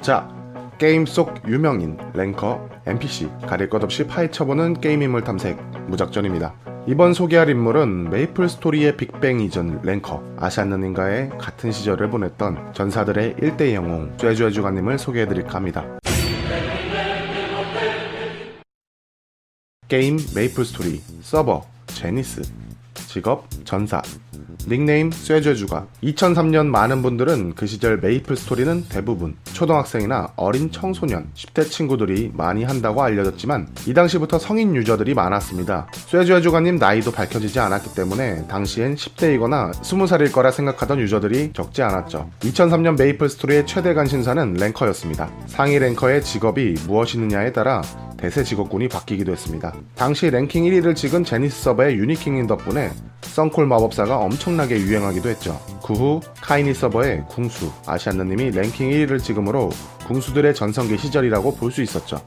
[0.00, 0.28] 자,
[0.78, 6.54] 게임 속 유명인, 랭커, NPC 가릴 것 없이 파헤쳐보는 게임 인물 탐색 대작전입니다.
[6.86, 14.16] 이번 소개할 인물은 메이플 스토리의 빅뱅 이전 랭커 아시안느님과의 같은 시절을 보냈던 전사들의 1대 영웅
[14.18, 15.84] 쇠주애주가님을 소개해드릴까 합니다.
[19.88, 22.42] 게임 메이플 스토리 서버 제니스
[22.94, 24.00] 직업 전사
[24.68, 25.86] 닉네임 쇠주애주가.
[26.02, 33.02] 2003년 많은 분들은 그 시절 메이플 스토리는 대부분 초등학생이나 어린 청소년 10대 친구들이 많이 한다고
[33.02, 35.88] 알려졌지만 이 당시부터 성인 유저들이 많았습니다.
[35.92, 42.30] 쇠주애주가님 나이도 밝혀지지 않았기 때문에 당시엔 10대이거나 20살일 거라 생각하던 유저들이 적지 않았죠.
[42.40, 45.30] 2003년 메이플 스토리의 최대 관심사는 랭커였습니다.
[45.46, 47.82] 상위 랭커의 직업이 무엇이느냐에 따라
[48.18, 49.72] 대세 직업군이 바뀌기도 했습니다.
[49.94, 52.90] 당시 랭킹 1위를 찍은 제니스 서버의 유니킹인 덕분에
[53.22, 55.58] 썬콜 마법사가 엄청나게 유행하기도 했죠.
[55.86, 59.70] 그 후 카이니 서버의 궁수 아시안느님이 랭킹 1위를 찍으므로
[60.06, 62.20] 궁수들의 전성기 시절이라고 볼 수 있었죠.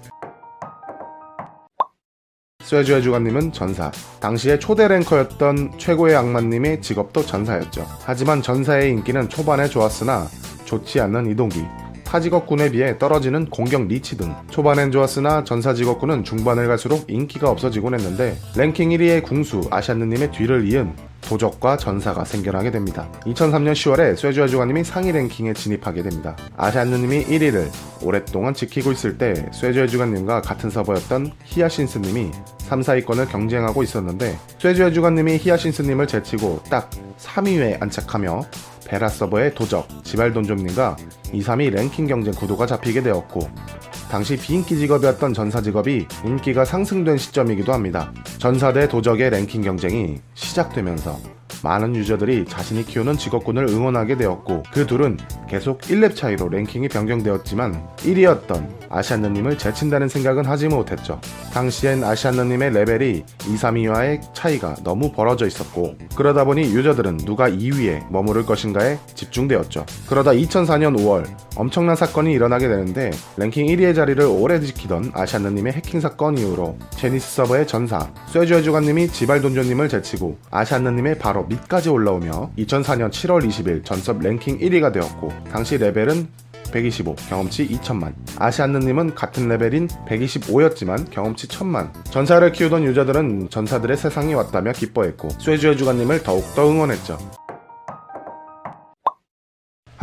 [2.64, 3.92] 쇠주애주가님은 전사.
[4.22, 7.86] 당시의 초대 랭커였던 최고의 악마님의 직업도 전사였죠.
[8.06, 10.28] 하지만 전사의 인기는 초반에 좋았으나
[10.64, 11.66] 좋지 않는 이동기,
[12.12, 18.90] 타직업군에 비해 떨어지는 공격 리치 등 초반엔 좋았으나 전사직업군은 중반을 갈수록 인기가 없어지곤 했는데 랭킹
[18.90, 23.10] 1위의 궁수 아시안느님의 뒤를 이은 도적과 전사가 생겨나게 됩니다.
[23.22, 26.36] 2003년 10월에 쇠주아 주관님이 상위 랭킹에 진입하게 됩니다.
[26.58, 27.70] 아시안느님이 1위를
[28.02, 35.38] 오랫동안 지키고 있을 때 쇠주아 주관님과 같은 서버였던 히아신스님이 3, 4위권을 경쟁하고 있었는데 쇠주아 주관님이
[35.38, 38.42] 히아신스님을 제치고 딱 3위에 안착하며
[38.92, 40.98] 베라 서버의 도적, 지발돈좀님과
[41.32, 43.40] 2, 3위 랭킹 경쟁 구도가 잡히게 되었고
[44.12, 48.12] 당시 비인기 직업이었던 전사 직업이 인기가 상승된 시점이기도 합니다.
[48.38, 51.18] 전사 대 도적의 랭킹 경쟁이 시작되면서
[51.64, 55.18] 많은 유저들이 자신이 키우는 직업군을 응원하게 되었고 그 둘은
[55.52, 61.20] 계속 1렙 차이로 랭킹이 변경되었지만 1위였던 아시안느님을 제친다는 생각은 하지 못했죠.
[61.52, 63.24] 당시엔 아시안느님의 레벨이 2,
[63.58, 69.86] 3위와의 차이가 너무 벌어져 있었고 그러다 보니 유저들은 누가 2위에 머무를 것인가에 집중되었죠.
[70.08, 71.26] 그러다 2004년 5월
[71.58, 77.68] 엄청난 사건이 일어나게 되는데 랭킹 1위의 자리를 오래 지키던 아시안느님의 해킹 사건 이후로 제니스 서버의
[77.68, 84.94] 전사 쇠주의 주관님이 지발돈조님을 제치고 아시안느님의 바로 밑까지 올라오며 2004년 7월 20일 전섭 랭킹 1위가
[84.94, 86.28] 되었고 당시 레벨은
[86.72, 88.14] 125, 경험치 2천만.
[88.38, 91.92] 아시안느님은 같은 레벨인 125였지만 경험치 1000만.
[92.06, 97.18] 전사를 키우던 유저들은 전사들의 세상이 왔다며 기뻐했고, 쇠주애주가님을 더욱더 응원했죠.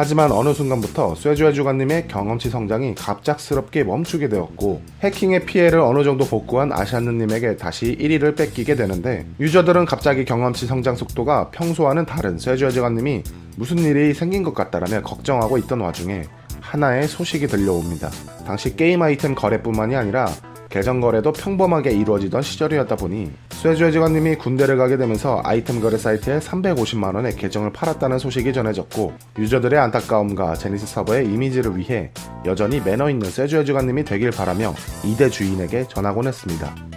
[0.01, 7.57] 하지만 어느 순간부터 쇠주애주가님의 경험치 성장이 갑작스럽게 멈추게 되었고 해킹의 피해를 어느 정도 복구한 아시안느님에게
[7.57, 13.25] 다시 1위를 뺏기게 되는데 유저들은 갑자기 경험치 성장 속도가 평소와는 다른 쇠주애주가님이
[13.59, 16.23] 무슨 일이 생긴 것 같다라며 걱정하고 있던 와중에
[16.61, 18.09] 하나의 소식이 들려옵니다.
[18.47, 20.29] 당시 게임 아이템 거래뿐만이 아니라
[20.69, 27.17] 계정 거래도 평범하게 이루어지던 시절이었다 보니 쇠주의 직원님이 군대를 가게 되면서 아이템 거래 사이트에 350만
[27.17, 32.13] 원의 계정을 팔았다는 소식이 전해졌고 유저들의 안타까움과 제니스 서버의 이미지를 위해
[32.45, 36.88] 여전히 매너 있는 쇠주의 직원님이 되길 바라며 2대 주인에게 전하곤 했습니다.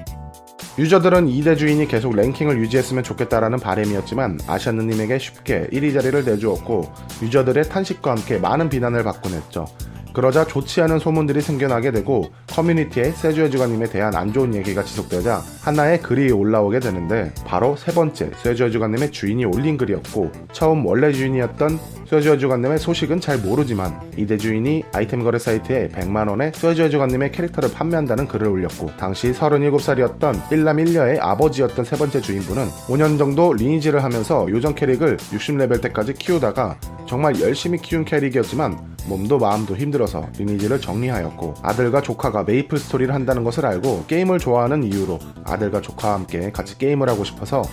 [0.81, 8.09] 유저들은 2대 주인이 계속 랭킹을 유지했으면 좋겠다라는 바램이었지만 아시안느님에게 쉽게 1위 자리를 내주었고 유저들의 탄식과
[8.09, 9.67] 함께 많은 비난을 받곤 했죠.
[10.13, 16.31] 그러자 좋지 않은 소문들이 생겨나게 되고 커뮤니티에 쇠주애주가님에 대한 안 좋은 얘기가 지속되자 하나의 글이
[16.31, 21.79] 올라오게 되는데 바로 세 번째 쇠주애주가님의 주인이 올린 글이었고 처음 원래 주인이었던
[22.11, 28.91] 쇠주애주가님의 소식은 잘 모르지만 이대 주인이 아이템 거래 사이트에 100만원의 쇠주애주가님의 캐릭터를 판매한다는 글을 올렸고
[28.97, 35.81] 당시 37살이었던 1남 1녀의 아버지였던 세 번째 주인분은 5년 정도 리니지를 하면서 요정 캐릭을 60레벨
[35.81, 43.13] 때까지 키우다가 정말 열심히 키운 캐릭이었지만 몸도 마음도 힘들어서 리니지를 정리하였고 아들과 조카가 메이플 스토리를
[43.13, 47.63] 한다는 것을 알고 게임을 좋아하는 이유로 아들과 조카와 함께 같이 게임을 하고 싶어서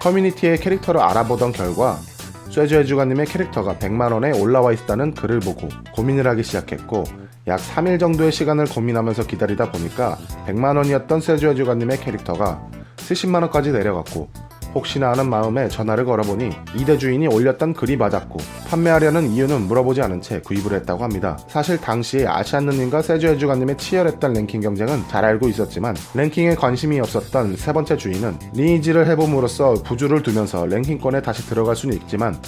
[0.00, 1.98] 커뮤니티의 캐릭터를 알아보던 결과
[2.50, 7.04] 쇠주의 주관님의 캐릭터가 100만원에 올라와 있다는 글을 보고 고민을 하기 시작했고
[7.48, 10.16] 약 3일 정도의 시간을 고민하면서 기다리다 보니까
[10.46, 12.66] 100만원이었던 쇠주의 주관님의 캐릭터가
[12.96, 14.30] 70만원까지 내려갔고
[14.76, 18.38] 혹시나 하는 마음에 전화를 걸어보니 이대 주인이 올렸던 글이 맞았고
[18.68, 21.38] 판매하려는 이유는 물어보지 않은 채 구입을 했다고 합니다.
[21.48, 27.72] 사실 당시에 아시안느님과 세주의 주관님의 치열했던 랭킹 경쟁은 잘 알고 있었지만 랭킹에 관심이 없었던 세
[27.72, 32.38] 번째 주인은 리니지를 해봄으로써 부주를 두면서 랭킹권에 다시 들어갈 수는 있지만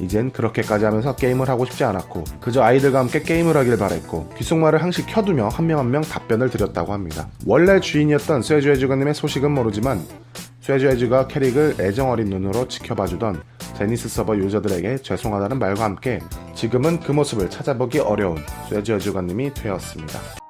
[0.00, 5.06] 이젠 그렇게까지 하면서 게임을 하고 싶지 않았고 그저 아이들과 함께 게임을 하길 바랬고 귓속말을 항시
[5.06, 7.28] 켜두며 한 명 한 명 답변을 드렸다고 합니다.
[7.46, 10.02] 원래 주인이었던 쇠주의 주관님의 소식은 모르지만
[10.66, 13.40] 쇠즈웨즈가 캐릭을 애정어린 눈으로 지켜봐주던
[13.78, 16.18] 제니스 서버 유저들에게 죄송하다는 말과 함께
[16.56, 20.45] 지금은 그 모습을 찾아보기 어려운 쇠즈웨즈가님이 되었습니다.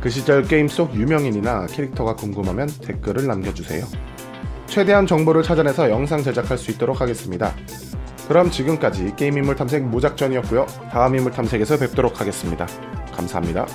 [0.00, 3.84] 그 시절 게임 속 유명인이나 캐릭터가 궁금하면 댓글을 남겨주세요.
[4.66, 7.54] 최대한 정보를 찾아내서 영상 제작할 수 있도록 하겠습니다.
[8.28, 10.66] 그럼 지금까지 게임 인물 탐색 무작전이었고요.
[10.90, 12.66] 다음 인물 탐색에서 뵙도록 하겠습니다.
[13.12, 13.66] 감사합니다.